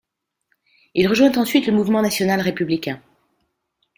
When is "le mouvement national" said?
1.67-2.41